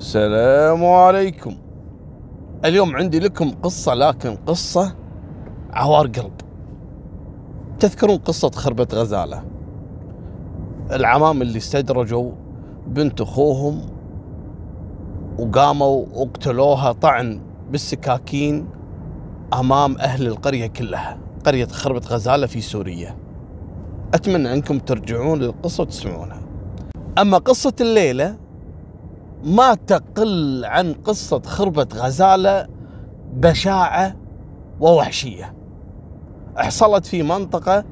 [0.00, 1.54] السلام عليكم.
[2.64, 4.96] اليوم عندي لكم قصة لكن قصة
[5.72, 6.32] عوار قلب.
[7.80, 9.44] تذكرون قصة خربة غزالة؟
[10.92, 12.32] العمام اللي استدرجوا
[12.86, 13.80] بنت أخوهم
[15.38, 17.40] وقاموا واقتلوها طعن
[17.70, 18.68] بالسكاكين
[19.54, 23.16] أمام أهل القرية كلها قرية خربة غزالة في سوريا.
[24.14, 26.40] أتمنى أنكم ترجعون للقصة وتسمعونها.
[27.18, 28.36] أما قصة الليلة
[29.44, 32.66] ما تقل عن قصة خربة غزالة
[33.34, 34.16] بشاعة
[34.80, 35.54] ووحشية.
[36.56, 37.84] حصلت في منطقة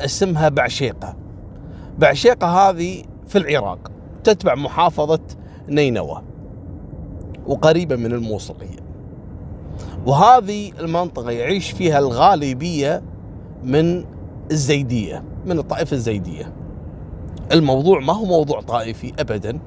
[0.00, 1.16] اسمها بعشيقة.
[1.98, 3.90] بعشيقة هذه في العراق
[4.24, 5.20] تتبع محافظة
[5.68, 6.22] نينوى
[7.46, 8.86] وقريبة من الموصلية.
[10.06, 13.02] وهذه المنطقة يعيش فيها الغالبية
[13.64, 14.04] من
[14.50, 16.52] الزيدية من الطائفة الزيدية.
[17.52, 19.58] الموضوع ما هو موضوع طائفي أبدا.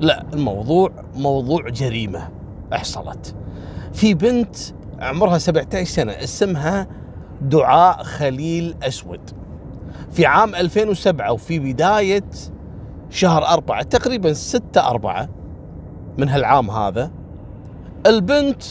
[0.00, 2.28] لا الموضوع موضوع جريمة
[2.72, 3.34] حصلت.
[3.92, 4.56] في بنت
[5.00, 6.86] عمرها 17 سنة اسمها
[7.40, 9.20] دعاء خليل أسود.
[10.10, 12.24] في عام 2007 وفي بداية
[13.10, 15.28] شهر أربعة تقريبا ستة أربعة
[16.18, 17.10] من هالعام هذا
[18.06, 18.62] البنت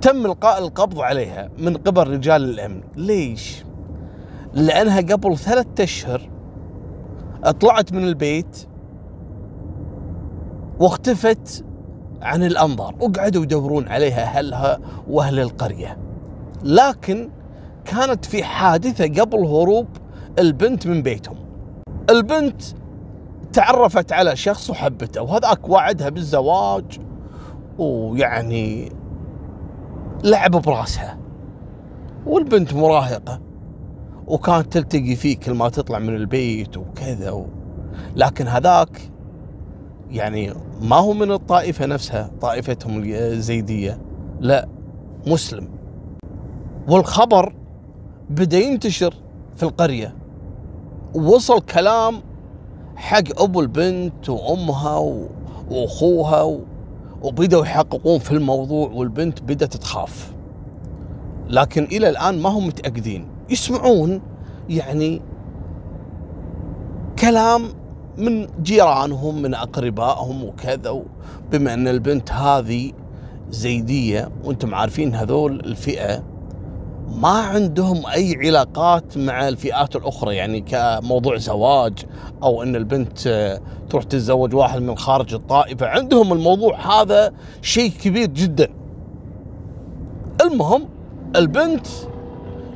[0.00, 2.80] تم إلقاء القبض عليها من قبل رجال الأمن.
[2.96, 3.64] ليش؟
[4.52, 6.30] لأنها قبل ثلاثة أشهر
[7.60, 8.66] طلعت من البيت
[10.80, 11.64] واختفت
[12.22, 12.94] عن الأنظار.
[13.00, 14.78] وقعدوا يدورون عليها اهلها
[15.10, 15.98] وأهل القرية.
[16.62, 17.30] لكن
[17.84, 19.86] كانت في حادثة قبل هروب
[20.38, 21.36] البنت من بيتهم.
[22.10, 22.62] البنت
[23.52, 27.00] تعرفت على شخص وحبته وهذاك وعدها بالزواج
[27.78, 28.92] ويعني
[30.24, 31.18] لعب براسها.
[32.26, 33.40] والبنت مراهقة
[34.26, 37.46] وكانت تلتقي فيه كل ما تطلع من البيت وكذا و...
[38.16, 39.10] لكن هذاك
[40.10, 43.98] يعني ما هو من الطائفة نفسها طائفتهم الزيدية.
[44.40, 44.68] لا
[45.26, 45.68] مسلم.
[46.88, 47.54] والخبر
[48.30, 49.14] بدأ ينتشر
[49.56, 50.14] في القرية.
[51.14, 52.20] ووصل كلام
[52.96, 54.98] حق أبو البنت وأمها
[55.70, 56.58] وأخوها.
[57.22, 60.32] وبدأوا يحققون في الموضوع والبنت بدأت تخاف.
[61.48, 63.26] لكن إلى الآن ما هم متأكدين.
[63.50, 64.20] يسمعون
[64.68, 65.22] يعني
[67.18, 67.62] كلام
[68.18, 71.02] من جيرانهم من أقربائهم وكذا
[71.52, 72.92] بما أن البنت هذه
[73.50, 76.24] زيدية وأنتم عارفين هذول الفئة
[77.16, 81.98] ما عندهم أي علاقات مع الفئات الأخرى يعني كموضوع زواج
[82.42, 83.18] أو أن البنت
[83.90, 85.86] تروح تتزوج واحد من خارج الطائفة.
[85.86, 88.68] عندهم الموضوع هذا شيء كبير جدا.
[90.40, 90.88] المهم
[91.36, 91.86] البنت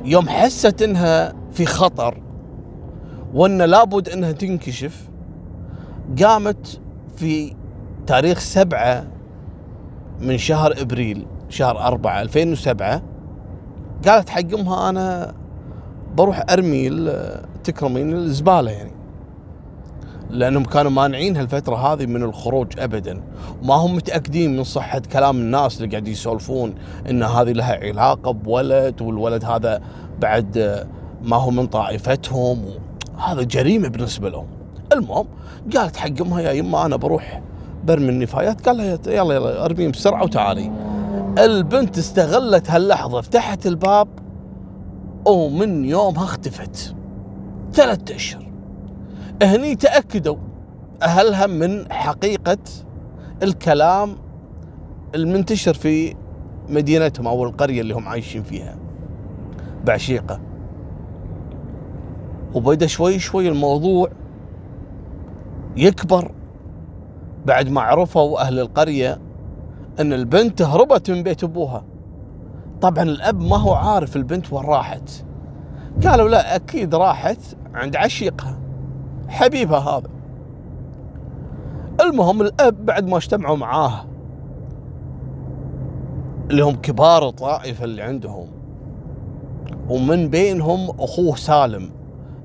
[0.05, 2.21] يوم حست إنها في خطر
[3.33, 5.09] وأن لابد إنها تنكشف
[6.23, 6.79] قامت
[7.17, 7.55] في
[8.07, 9.07] تاريخ سبعة
[10.21, 13.01] من شهر إبريل شهر أربعة 2007
[14.07, 15.33] قالت حق امها أنا
[16.15, 16.89] بروح أرمي
[17.63, 18.91] تكرمين الزبالة يعني.
[20.29, 23.21] لأنهم كانوا مانعين هالفترة هذه من الخروج ابدا.
[23.63, 26.75] وما هم متأكدين من صحة كلام الناس اللي قاعد يسولفون
[27.09, 29.81] إن هذه لها علاقة بولد والولد هذا
[30.19, 30.85] بعد
[31.23, 32.65] ما هو من طائفتهم.
[33.17, 34.47] هذا جريمة بالنسبة لهم.
[34.93, 35.25] المهم
[35.75, 37.41] قالت حق امها يا يما أنا بروح
[37.85, 38.67] برمي النفايات.
[38.67, 40.71] قال لها يلا يلا أرميهم بسرعة وتعالي.
[41.39, 44.07] البنت استغلت هاللحظة فتحت الباب
[45.27, 46.95] ومن يومها اختفت.
[47.73, 48.47] ثلاثة أشهر.
[49.43, 50.37] هني تأكدوا
[51.03, 52.57] أهلها من حقيقة
[53.43, 54.15] الكلام
[55.15, 56.15] المنتشر في
[56.69, 58.75] مدينتهم أو القرية اللي هم عايشين فيها.
[59.85, 60.39] بعشيقة.
[62.53, 64.09] وبدأ شوي شوي الموضوع
[65.77, 66.31] يكبر
[67.45, 69.19] بعد ما عرفوا أهل القرية
[69.99, 71.83] أن البنت هربت من بيت أبوها.
[72.81, 75.09] طبعا الأب ما هو عارف البنت وين راحت.
[76.05, 77.39] قالوا لا أكيد راحت
[77.73, 78.59] عند عشيقها
[79.27, 80.09] حبيبها هذا.
[82.01, 84.05] المهم الأب بعد ما اجتمعوا معاه
[86.51, 88.47] اللي هم كبار الطائفة اللي عندهم.
[89.89, 91.91] ومن بينهم أخوه سالم.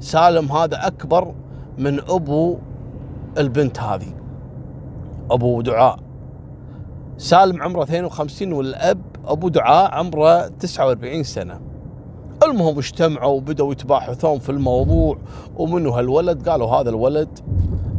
[0.01, 1.35] سالم هذا أكبر
[1.79, 2.59] من أبو
[3.39, 4.15] البنت هذه.
[5.31, 5.99] أبو دعاء.
[7.17, 11.61] سالم عمره 52 والأب أبو دعاء عمره 49 سنة.
[12.45, 15.19] المهم اجتمعوا وبدأوا يتباحثون في الموضوع
[15.57, 17.39] ومنو هالولد؟ قالوا هذا الولد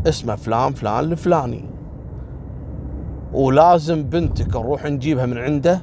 [0.08, 1.66] اسمه فلان فلان الفلاني.
[3.34, 5.82] ولازم بنتك نروح نجيبها من عنده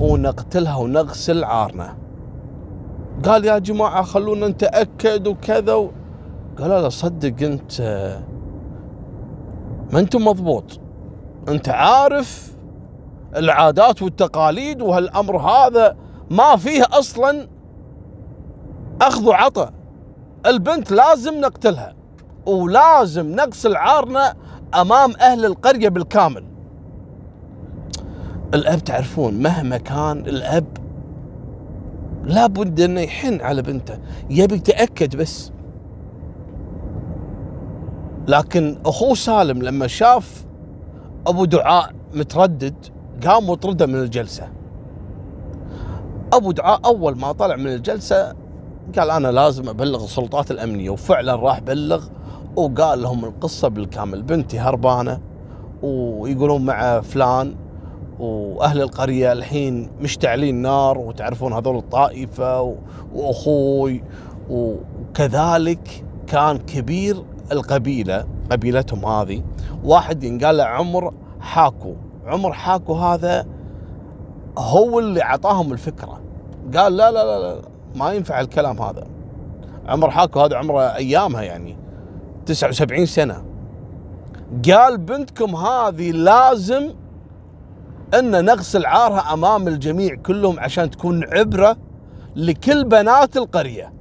[0.00, 1.96] ونقتلها ونغسل عارنا.
[3.24, 5.90] قال يا جماعة خلونا نتأكد وكذا.
[6.58, 7.82] قال لا صدق أنت
[9.92, 10.80] ما انت مضبوط.
[11.48, 12.52] انت عارف
[13.36, 15.96] العادات والتقاليد وهالأمر هذا
[16.30, 17.48] ما فيه أصلا
[19.02, 19.70] أخذ وعطى
[20.46, 21.94] البنت لازم نقتلها
[22.46, 24.34] ولازم نغسل عارنا
[24.74, 26.44] أمام أهل القرية بالكامل.
[28.54, 30.66] الأب تعرفون مهما كان الأب
[32.24, 33.98] لابد أنه يحن على بنته
[34.30, 35.52] يبي يتأكد بس.
[38.28, 40.44] لكن اخوه سالم لما شاف
[41.26, 42.74] أبو دعاء متردد
[43.26, 44.48] قام وطرده من الجلسة.
[46.32, 48.34] أبو دعاء أول ما طلع من الجلسة
[48.98, 52.04] قال أنا لازم أبلغ السلطات الأمنية وفعلا راح بلغ
[52.56, 54.22] وقال لهم القصة بالكامل.
[54.22, 55.20] بنتي هربانة
[55.82, 57.54] ويقولون مع فلان
[58.18, 62.76] وأهل القرية الحين مشتعلين نار وتعرفون هذول الطائفة
[63.14, 64.04] وأخوي
[64.50, 69.42] وكذلك كان كبير القبيلة قبيلتهم هذه
[69.84, 71.94] واحد ينقال له عمر حاكو.
[72.26, 73.46] عمر حاكو هذا
[74.58, 76.20] هو اللي أعطاهم الفكرة.
[76.76, 77.62] قال لا لا لا, لا
[77.96, 79.06] ما ينفع الكلام هذا.
[79.86, 81.76] عمر حاكو هذا عمره أيامها يعني
[82.46, 83.44] 79 سنة.
[84.68, 86.94] قال بنتكم هذه لازم
[88.18, 91.76] إن نغسل عارها أمام الجميع كلهم عشان تكون عبرة
[92.36, 93.92] لكل بنات القرية.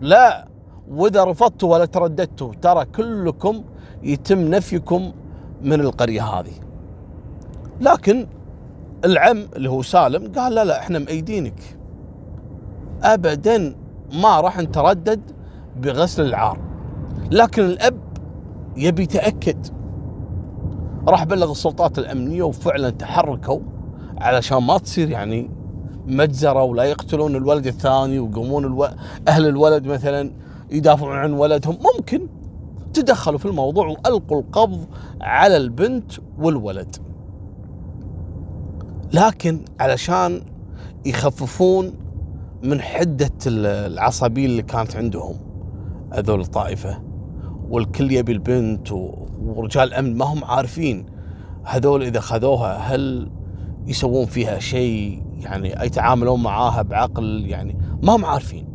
[0.00, 0.53] لا.
[0.90, 3.64] وإذا رفضتوا ولا ترددتوا ترى كلكم
[4.02, 5.12] يتم نفيكم
[5.62, 6.52] من القرية هذه.
[7.80, 8.26] لكن
[9.04, 11.60] العم اللي هو سالم قال لا لا إحنا مأيدينك.
[13.02, 13.74] ابدا
[14.12, 15.20] ما راح نتردد
[15.80, 16.58] بغسل العار.
[17.30, 17.98] لكن الأب
[18.76, 19.66] يبي يتأكد.
[21.08, 23.60] راح بلغ السلطات الأمنية وفعلا تحركوا
[24.18, 25.50] علشان ما تصير يعني
[26.06, 28.84] مجزرة ولا يقتلون الولد الثاني ويقومون ألو...
[29.28, 30.32] أهل الولد مثلا.
[30.74, 31.78] يدافعون عن ولدهم.
[31.94, 32.28] ممكن
[32.92, 34.86] تدخلوا في الموضوع وألقوا القبض
[35.20, 36.96] على البنت والولد.
[39.12, 40.42] لكن علشان
[41.06, 41.92] يخففون
[42.62, 45.36] من حدة العصبية اللي كانت عندهم
[46.12, 47.02] هذول الطائفة
[47.68, 48.92] والكل يبي البنت
[49.42, 51.06] ورجال الامن ما هم عارفين
[51.64, 53.30] هذول إذا خذوها هل
[53.86, 58.73] يسوون فيها شيء؟ يعني يتعاملون معاها بعقل؟ يعني ما هم عارفين.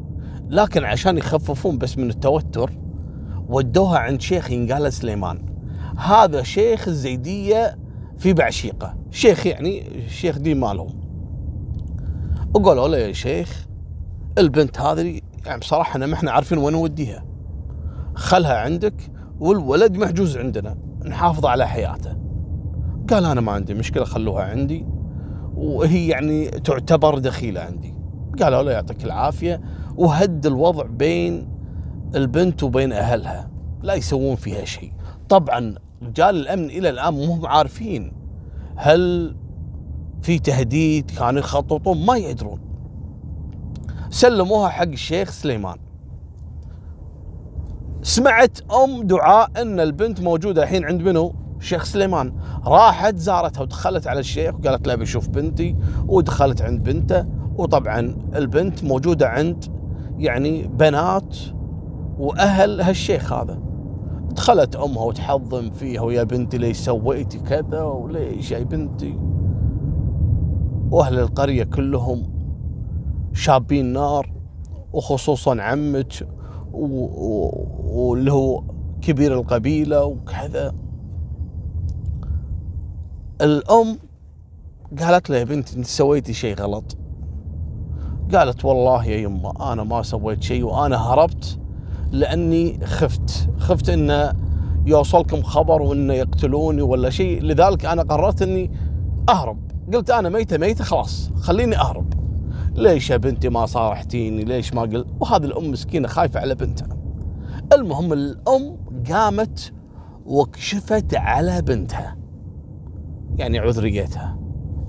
[0.50, 2.72] لكن عشان يخففون بس من التوتر
[3.50, 5.46] ودوها عند شيخ ينقال سليمان.
[5.98, 7.78] هذا شيخ الزيدية
[8.18, 8.96] في بعشيقة.
[9.12, 11.00] شيخ يعني شيخ دين مالهم.
[12.54, 13.68] وقالوا له يا شيخ
[14.38, 17.26] البنت هذه يعني بصراحة إحنا ما إحنا عارفين وين نوديها.
[18.16, 22.18] خلها عندك والولد محجوز عندنا نحافظ على حياته.
[23.10, 24.86] قال أنا ما عندي مشكلة خلوها عندي.
[25.56, 27.94] وهي يعني تعتبر دخيلة عندي.
[28.42, 29.62] قالوا له يعطيك العافية.
[30.00, 31.48] وهد الوضع بين
[32.16, 33.50] البنت وبين أهلها.
[33.82, 34.94] لا يسوون فيها شيء.
[35.30, 38.12] طبعا رجال الأمن إلى الآن مو عارفين
[38.76, 39.36] هل
[40.22, 42.60] في تهديد كانوا يخططون؟ ما يدرون.
[44.10, 45.78] سلموها حق الشيخ سليمان.
[48.02, 52.34] سمعت أم دعاء أن البنت موجودة الحين عند منو؟ الشيخ سليمان.
[52.66, 55.76] راحت زارتها ودخلت على الشيخ وقالت له بشوف بنتي
[56.08, 57.26] ودخلت عند بنته.
[57.56, 59.79] وطبعا البنت موجودة عند
[60.20, 61.38] يعني بنات
[62.18, 63.60] وأهل هالشيخ هذا.
[64.32, 69.20] دخلت أمها وتحضن فيها ويا بنتي ليش سويتي كذا وليش يا بنتي؟
[70.92, 72.24] وأهل القرية كلهم
[73.34, 74.34] شابين نار
[74.94, 76.28] وخصوصا عمك
[76.74, 78.64] واللي هو
[79.02, 80.76] كبير القبيلة وكذا.
[83.42, 83.98] الأم
[85.00, 86.98] قالت له يا بنتي انت سويتي شيء غلط.
[88.36, 91.60] قالت والله يا يمه أنا ما سويت شيء وأنا هربت
[92.12, 93.50] لأني خفت.
[93.58, 94.34] خفت انه
[94.86, 97.42] يوصلكم خبر وانه يقتلوني ولا شيء.
[97.42, 98.72] لذلك أنا قررت إني
[99.30, 99.60] أهرب.
[99.94, 102.14] قلت أنا ميتة ميتة خلاص خليني أهرب.
[102.76, 106.98] ليش يا بنتي ما صارحتيني؟ ليش ما قلت وهذه الأم مسكينة خايفة على بنتها.
[107.74, 108.78] المهم الأم
[109.10, 109.74] قامت
[110.26, 112.18] وكشفت على بنتها
[113.38, 114.40] يعني عذريتها.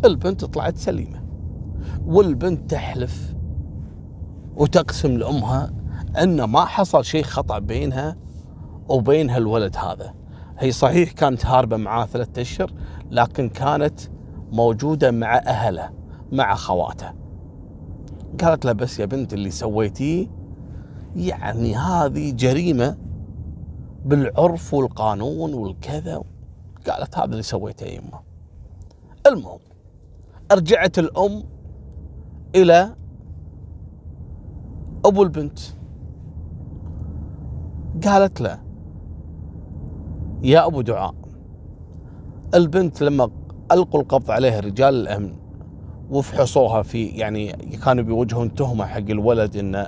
[0.04, 1.19] البنت طلعت سليمة.
[2.06, 3.35] والبنت تحلف
[4.56, 5.73] وتقسم لأمها
[6.23, 8.16] أن ما حصل شيء خطأ بينها
[8.88, 10.14] وبين هالولد هذا.
[10.59, 12.73] هي صحيح كانت هاربة معاه ثلاثة أشهر
[13.11, 14.00] لكن كانت
[14.52, 15.90] موجودة مع اهله
[16.32, 17.12] مع خواته
[18.40, 20.28] قالت له بس يا بنت اللي سويتيه
[21.16, 22.97] يعني هذه جريمة
[24.04, 26.23] بالعرف والقانون والكذا.
[26.88, 28.20] قالت هذا اللي سويته يمه
[29.26, 29.59] المهم
[30.52, 31.44] رجعت الأم
[32.54, 32.95] إلى
[35.04, 35.59] أبو البنت.
[38.04, 38.59] قالت له
[40.42, 41.14] يا أبو دعاء
[42.54, 43.30] البنت لما
[43.73, 45.35] ألقوا القبض عليها رجال الأمن
[46.11, 47.52] وفحصوها في يعني
[47.85, 49.87] كانوا بيوجهون تهمة حق الولد إنه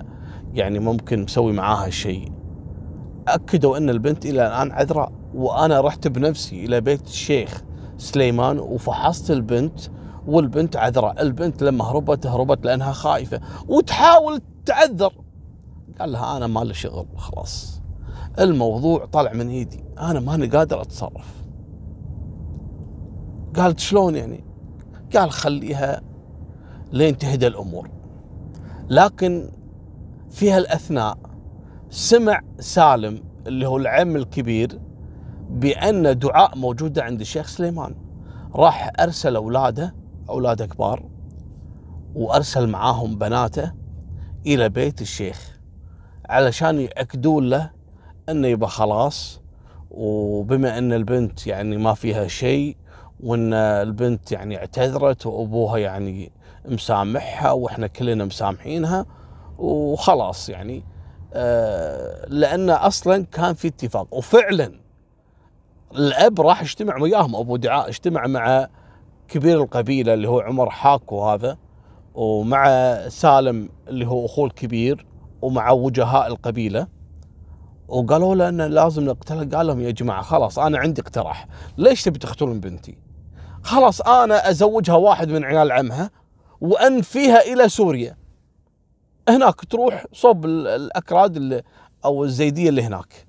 [0.54, 2.33] يعني ممكن مسوي معاها شيء
[3.28, 7.62] أكدوا إن البنت إلى الآن عذراء وأنا رحت بنفسي إلى بيت الشيخ
[7.99, 9.81] سليمان وفحصت البنت
[10.26, 15.12] والبنت عذراء البنت لما هربت هربت لأنها خايفة وتحاول تعذر.
[16.00, 17.06] قال لها أنا ما لي شغل.
[17.16, 17.82] خلاص.
[18.38, 19.84] الموضوع طلع من إيدي.
[19.98, 21.42] أنا ماني قادر أتصرف.
[23.56, 24.44] قالت شلون يعني؟
[25.16, 26.02] قال خليها
[26.92, 27.90] لين تهدى الأمور.
[28.88, 29.48] لكن
[30.30, 31.18] في هالأثناء
[31.90, 34.80] سمع سالم اللي هو العم الكبير
[35.50, 37.94] بأن دعاء موجودة عند الشيخ سليمان.
[38.54, 41.02] راح أرسل أولاده اولاده كبار
[42.14, 43.72] وأرسل معاهم بناته
[44.46, 45.58] إلى بيت الشيخ
[46.28, 47.70] علشان يأكدون له
[48.28, 49.42] إنه يبقى خلاص.
[49.90, 52.76] وبما إن البنت يعني ما فيها شيء
[53.20, 56.32] وإن البنت يعني اعتذرت وأبوها يعني
[56.68, 59.06] مسامحها وإحنا كلنا مسامحينها
[59.58, 60.84] وخلاص يعني.
[61.34, 64.14] آه لأن أصلا كان في اتفاق.
[64.14, 64.72] وفعلا
[65.94, 68.68] الأب راح اجتمع وياهم أبو دعاء اجتمع مع
[69.32, 71.58] كبير القبيلة اللي هو عمر حاكو هذا
[72.14, 72.68] ومع
[73.08, 75.06] سالم اللي هو أخوه الكبير
[75.42, 76.86] ومع وجهاء القبيلة.
[77.88, 81.46] وقالوا له انه لازم نقتله قال لهم يا جماعة خلاص أنا عندي اقتراح.
[81.78, 82.98] ليش تبي تقتلون بنتي؟
[83.62, 86.10] خلاص أنا أزوجها واحد من عيال عمها
[86.60, 88.16] وأنفيها إلى سوريا.
[89.28, 91.62] هناك تروح صوب الأكراد اللي
[92.04, 93.26] أو الزيدية اللي هناك.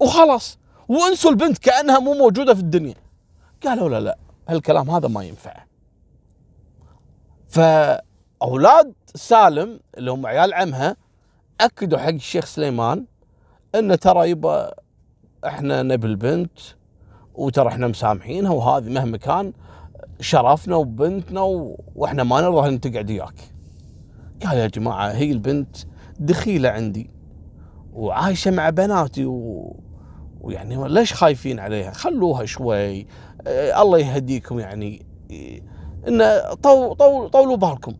[0.00, 2.94] وخلاص وأنسوا البنت كأنها مو موجودة في الدنيا.
[3.64, 4.18] قالوا لا لا
[4.48, 5.64] هالكلام هذا ما ينفع
[7.48, 10.96] فأولاد سالم اللي هم عيال عمها
[11.60, 13.04] أكدوا حق الشيخ سليمان
[13.74, 14.74] إنه ترى يبا
[15.46, 16.58] إحنا نبي البنت
[17.34, 19.52] وترى إحنا مسامحينها وهذه مهما كان
[20.20, 21.40] شرفنا وبنتنا
[21.94, 23.34] وإحنا ما نرضى إن تقعد وياك.
[24.44, 25.76] قال يا جماعة هي البنت
[26.20, 27.10] دخيلة عندي
[27.92, 29.76] وعايشة مع بناتي و...
[30.40, 33.06] ويعني ليش خايفين عليها؟ خلوها شوي
[33.46, 35.06] الله يهديكم يعني
[36.08, 37.94] انه طو طو طولوا بالكم.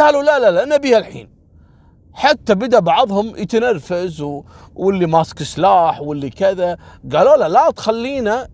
[0.00, 1.34] قالوا لا لا لا نبيها الحين.
[2.12, 4.44] حتى بدأ بعضهم يتنرفز و...
[4.74, 6.76] واللي ماسك سلاح واللي كذا.
[7.12, 8.48] قالوا له لا تخلينا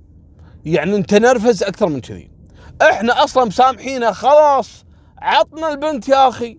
[0.64, 2.30] يعني نتنرفز أكثر من كذي.
[2.82, 4.84] إحنا أصلا مسامحينه خلاص
[5.18, 6.58] عطنا البنت يا أخي.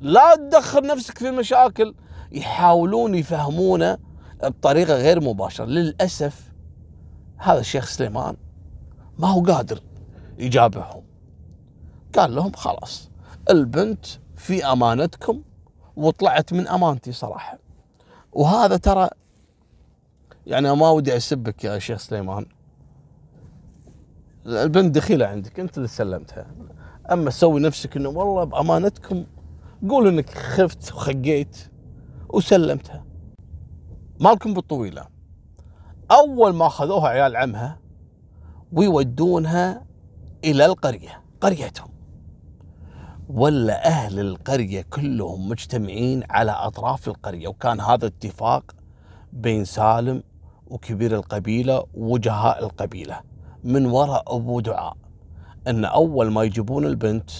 [0.00, 1.94] لا تدخل نفسك في مشاكل.
[2.32, 3.98] يحاولون يفهمونه
[4.42, 5.64] بطريقة غير مباشرة.
[5.64, 6.52] للأسف
[7.38, 8.36] هذا الشيخ سليمان
[9.18, 9.80] ما هو قادر
[10.38, 11.02] يجابههم.
[12.16, 13.10] قال لهم خلاص
[13.50, 14.06] البنت
[14.36, 15.42] في أمانتكم
[15.96, 17.58] وطلعت من أمانتي صراحة.
[18.32, 19.08] وهذا ترى
[20.46, 22.46] يعني ما ودي أسبك يا شيخ سليمان.
[24.46, 26.46] البنت دخيلة عندك أنت اللي سلمتها.
[27.12, 29.26] أما تسوي نفسك إنه والله بأمانتكم
[29.88, 31.56] قول إنك خفت وخقيت
[32.28, 33.04] وسلمتها.
[34.20, 35.06] مالكم بالطويلة.
[36.10, 37.78] أول ما أخذوها عيال عمها
[38.76, 39.82] ويودونها
[40.44, 41.88] إلى القرية قريتهم.
[43.28, 48.74] ولا أهل القرية كلهم مجتمعين على أطراف القرية وكان هذا اتفاق
[49.32, 50.22] بين سالم
[50.66, 53.20] وكبير القبيلة ووجهاء القبيلة.
[53.64, 54.96] من وراء أبو دعاء
[55.68, 57.30] إن أول ما يجيبون البنت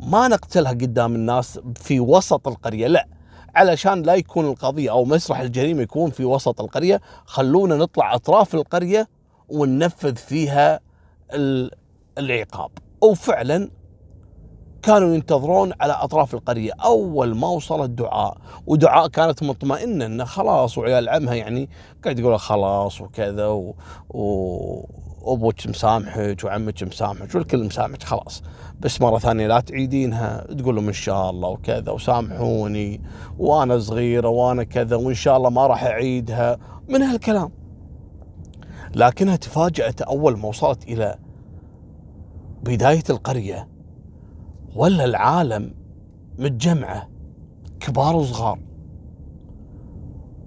[0.00, 3.08] ما نقتلها قدام الناس في وسط القرية لا
[3.54, 7.00] علشان لا يكون القضية أو مسرح الجريمة يكون في وسط القرية.
[7.26, 9.08] خلونا نطلع أطراف القرية
[9.48, 10.80] وننفذ فيها
[12.18, 12.70] العقاب.
[13.02, 13.70] وفعلا
[14.82, 16.72] كانوا ينتظرون على أطراف القرية.
[16.84, 18.36] أول ما وصلت دعاء
[18.66, 21.68] ودعاء كانت مطمئنة إنه خلاص وعيال عمها يعني
[22.04, 23.74] قاعد يقول خلاص وكذا و...
[24.10, 24.88] و...
[25.32, 28.42] أبوك مسامحك وعمك مسامحك والكل مسامحك خلاص.
[28.80, 30.46] بس مرة ثانية لا تعيدينها.
[30.58, 33.00] تقول لهم إن شاء الله وكذا وسامحوني
[33.38, 36.58] وأنا صغيرة وأنا كذا وإن شاء الله ما راح أعيدها.
[36.88, 37.65] من هالكلام.
[38.96, 41.18] لكنها تفاجأت أول ما وصلت إلى
[42.64, 43.68] بداية القرية
[44.76, 45.74] ولا العالم
[46.38, 47.08] متجمعه
[47.80, 48.58] كبار وصغار.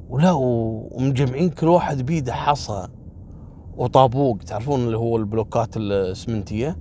[0.09, 2.87] ولا ومجمعين كل واحد بيده حصى
[3.77, 6.77] وطابوق تعرفون اللي هو البلوكات الاسمنتيه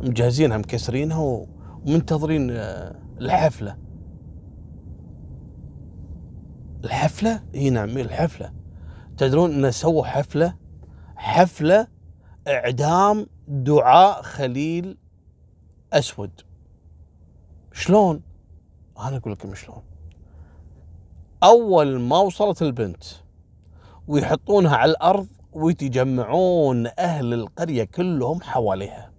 [0.00, 1.46] مجهزينها مكسرينها
[1.86, 3.76] ومنتظرين آه، الحفلة.
[6.84, 8.52] الحفلة؟ إي نعم الحفلة.
[9.16, 10.54] تدرون ان سووا حفلة
[11.20, 11.86] حفلة
[12.48, 14.96] إعدام دعاء خليل
[15.92, 16.30] أسود.
[17.72, 18.22] شلون؟
[19.00, 19.82] أنا أقول لكم شلون.
[21.42, 23.04] أول ما وصلت البنت
[24.08, 29.12] ويحطونها على الأرض ويتجمعون أهل القرية كلهم حواليها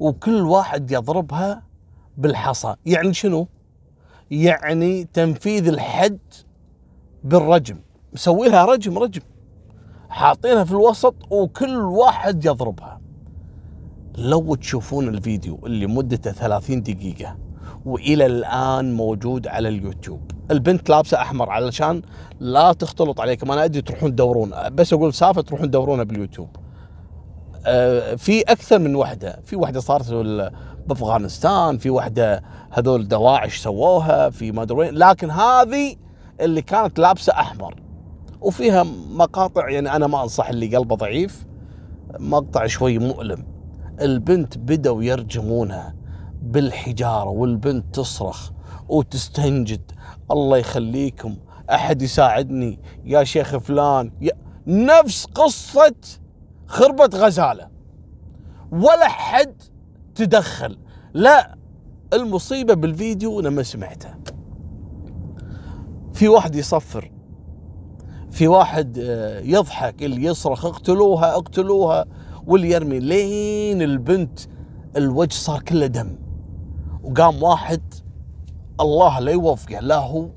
[0.00, 1.62] وكل واحد يضربها
[2.16, 2.74] بالحصى.
[2.86, 3.48] يعني شنو؟
[4.30, 6.18] يعني تنفيذ الحد
[7.24, 7.80] بالرجم.
[8.12, 9.22] مسوي لها رجم رجم.
[10.12, 13.00] حاطينها في الوسط وكل واحد يضربها.
[14.18, 17.36] لو تشوفون الفيديو اللي مدته 30 دقيقة
[17.84, 20.30] وإلى الآن موجود على اليوتيوب.
[20.50, 22.02] البنت لابسة أحمر علشان
[22.40, 24.52] لا تختلط عليكم أنا أدري تروحون تدورون.
[24.72, 26.56] بس أقول سالفه تروحون تدورونها باليوتيوب.
[27.66, 29.40] آه، في أكثر من وحدة.
[29.44, 30.12] في وحدة صارت
[30.86, 34.94] بأفغانستان في وحدة هذول دواعش سووها في ما وين.
[34.94, 35.96] لكن هذه
[36.40, 37.81] اللي كانت لابسة أحمر.
[38.42, 41.46] وفيها مقاطع يعني أنا ما أنصح اللي قلبه ضعيف
[42.18, 43.46] مقطع شوي مؤلم.
[44.00, 45.94] البنت بدوا يرجمونها
[46.42, 48.50] بالحجارة والبنت تصرخ
[48.88, 49.92] وتستنجد.
[50.30, 51.36] الله يخليكم
[51.70, 54.32] أحد يساعدني؟ يا شيخ فلان يا
[54.66, 55.94] نفس قصة
[56.66, 57.68] خربة غزالة.
[58.72, 59.62] ولا حد
[60.14, 60.78] تدخل.
[61.14, 61.56] لا
[62.12, 64.14] المصيبة بالفيديو أنا ما سمعته
[66.12, 67.11] في واحد يصفر
[68.32, 72.04] في واحد آه، يضحك اللي يصرخ اقتلوها اقتلوها
[72.46, 72.98] واللي يرمي.
[72.98, 74.40] لين البنت
[74.96, 76.18] الوجه صار كله دم.
[77.04, 77.94] وقام واحد
[78.80, 80.28] الله لا يوفقه لا هو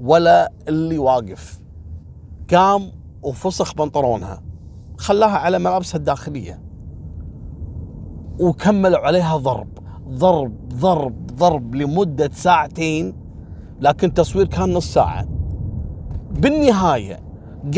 [0.00, 1.60] ولا اللي واقف.
[2.50, 4.42] قام وفسخ بنطلونها.
[4.98, 6.62] خلاها على ملابسها الداخلية.
[8.40, 9.78] وكملوا عليها ضرب.
[10.08, 13.14] ضرب ضرب ضرب لمدة ساعتين.
[13.80, 15.28] لكن التصوير كان نص ساعة.
[16.32, 17.20] بالنهاية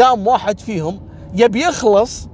[0.00, 1.00] قام واحد فيهم
[1.34, 2.28] يبي يخلص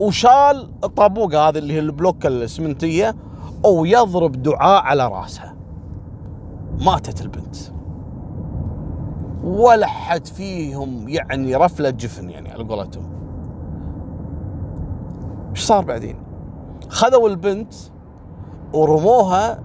[0.00, 3.14] وشال الطابوقة هذه اللي هي البلوك الاسمنتية
[3.64, 5.56] ويضرب دعاء على رأسها.
[6.80, 7.56] ماتت البنت.
[9.44, 13.10] ولا حد فيهم يعني رفلة جفن يعني على قولتهم.
[15.50, 16.16] إيش صار بعدين؟
[16.88, 17.74] خذوا البنت
[18.72, 19.60] ورموها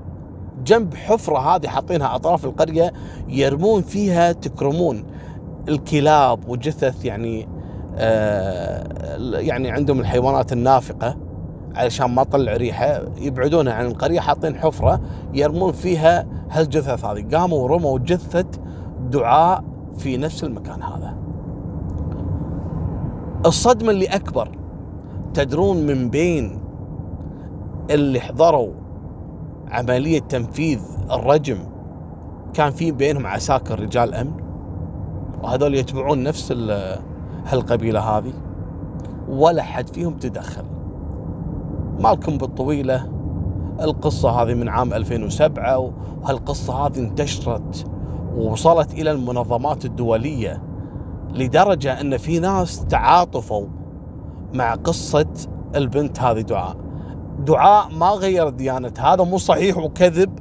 [0.66, 2.94] جنب حفرة هذه حاطينها أطراف القرية
[3.28, 5.04] يرمون فيها تكرمون.
[5.70, 7.48] الكلاب وجثث يعني
[7.96, 8.84] آه
[9.38, 11.18] يعني عندهم الحيوانات النافقة
[11.76, 15.02] علشان ما تطلع ريحة يبعدونها عن القرية حاطين حفرة
[15.34, 17.26] يرمون فيها هالجثث هذه.
[17.36, 18.46] قاموا ورموا جثة
[19.10, 19.64] دعاء
[19.98, 21.16] في نفس المكان هذا.
[23.46, 24.50] الصدمة اللي أكبر
[25.34, 26.62] تدرون من بين
[27.90, 28.72] اللي حضروا
[29.72, 30.80] عملية تنفيذ
[31.12, 31.58] الرجم؟
[32.54, 34.41] كان في بينهم عساكر رجال أمن.
[35.44, 36.52] وهذول يتبعون نفس
[37.46, 38.34] هالقبيلة هذه
[39.30, 40.64] ولا حد فيهم تدخل.
[42.00, 43.12] مالكم بالطويلة
[43.82, 47.86] القصة هذه من عام 2007 وهالقصة هذه انتشرت
[48.36, 50.62] ووصلت إلى المنظمات الدولية
[51.34, 53.68] لدرجة أن في ناس تعاطفوا
[54.54, 55.28] مع قصة
[55.76, 56.76] البنت هذه دعاء.
[57.40, 60.40] دعاء ما غيرت ديانتها هذا مو صحيح وكذب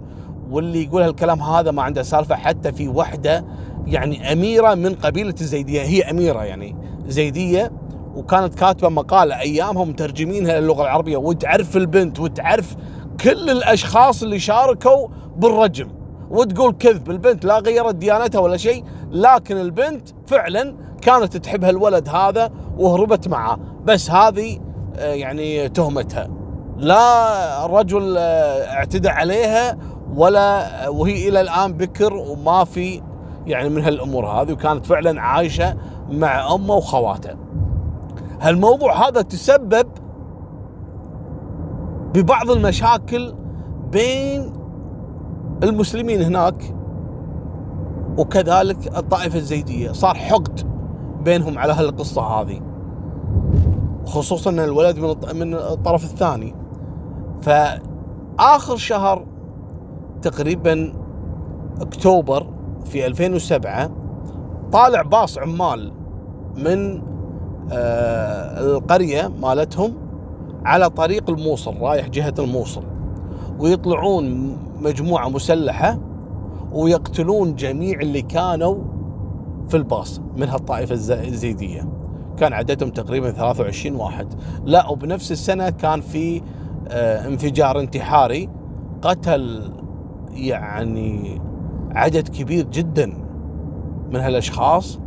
[0.51, 3.45] واللي يقول هالكلام هذا ما عنده سالفة حتى في وحدة
[3.87, 7.73] يعني أميرة من قبيلة الزيدية هي أميرة يعني زيدية
[8.15, 12.77] وكانت كاتبة مقالة ايامها مترجمينها للغه العربية وتعرف البنت وتعرف
[13.21, 15.89] كل الأشخاص اللي شاركوا بالرجم
[16.31, 22.51] وتقول كذب البنت لا غيرت ديانتها ولا شيء لكن البنت فعلا كانت تحب هالولد هذا
[22.79, 23.59] وهربت معه.
[23.85, 24.61] بس هذه
[24.97, 26.31] آه، يعني تهمتها.
[26.77, 29.79] لا الرجل آه، اعتدى عليها
[30.15, 33.03] ولا وهي إلى الآن بكر وما في
[33.47, 35.77] يعني من هالأمور هذه وكانت فعلا عايشة
[36.11, 37.37] مع أمه وخواته.
[38.41, 39.87] هالموضوع هذا تسبب
[42.15, 43.35] ببعض المشاكل
[43.93, 44.53] بين
[45.63, 46.75] المسلمين هناك
[48.19, 49.93] وكذلك الطائفة الزيدية.
[49.93, 50.61] صار حقد
[51.25, 52.61] بينهم على هالقصة هذه
[54.07, 56.55] خصوصا ان الولد من من الطرف الثاني.
[57.43, 59.27] فآخر شهر
[60.23, 60.93] تقريبا
[61.81, 62.47] أكتوبر
[62.85, 63.91] في 2007
[64.73, 65.93] طالع باص عمال
[66.57, 67.03] من
[67.73, 69.95] آه، القرية مالتهم
[70.65, 72.83] على طريق الموصل رايح جهة الموصل.
[73.59, 75.99] ويطلعون مجموعة مسلحة
[76.73, 78.77] ويقتلون جميع اللي كانوا
[79.69, 81.89] في الباص من هالطائفة الزيدية.
[82.37, 84.35] كان عددهم تقريبا 23 واحد.
[84.65, 86.43] لا وبنفس السنة كان في
[86.89, 88.49] آه، انفجار انتحاري.
[89.03, 89.73] قتل
[90.33, 91.41] يعني
[91.95, 93.07] عدد كبير جدا
[94.11, 95.01] من هالأشخاص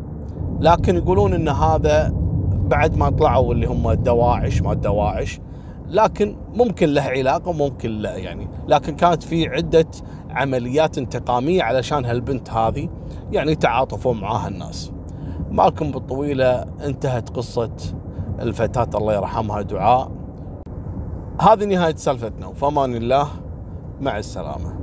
[0.59, 2.13] لكن يقولون إن هذا
[2.53, 5.39] بعد ما طلعوا اللي هم الدواعش ما الدواعش
[5.87, 8.47] لكن ممكن له علاقة وممكن لا يعني.
[8.67, 9.85] لكن كانت في عدة
[10.29, 12.89] عمليات انتقامية علشان هالبنت هذه
[13.31, 14.91] يعني تعاطفوا معاها الناس.
[15.51, 17.71] مالكم بالطويلة انتهت قصة
[18.39, 20.11] الفتاة الله يرحمها دعاء.
[21.41, 23.27] هذه نهاية سالفتنا وفمان الله
[24.01, 24.82] مع السلامة.